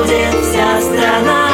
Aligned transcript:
будет 0.00 0.34
вся 0.44 0.80
страна. 0.80 1.49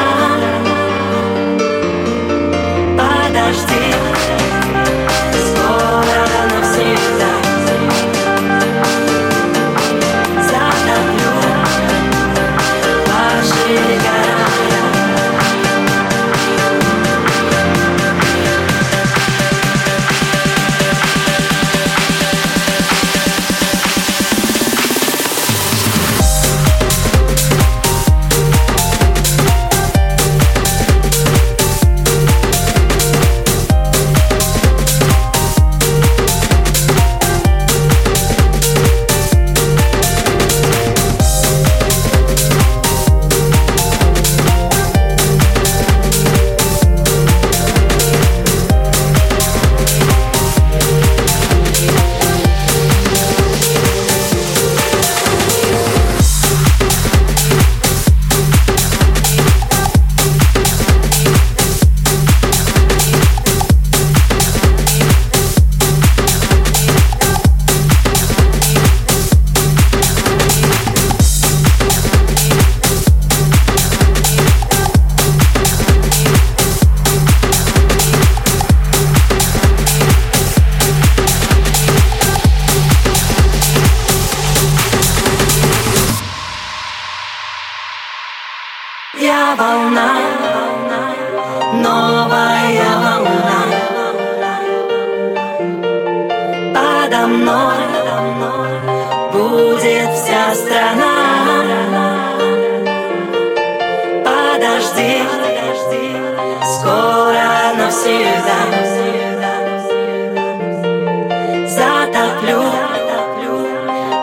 Я 89.37 89.55
волна, 89.55 90.11
новая 91.85 92.93
волна. 93.05 93.61
Подо 96.75 97.27
мной 97.27 97.83
будет 99.35 100.11
вся 100.15 100.55
страна. 100.55 101.17
Подожди, 104.25 105.13
скоро 106.75 107.75
навсегда. 107.79 108.61
Затоплю 111.77 112.63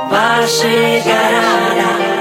ваши 0.10 1.04
города 1.06 2.13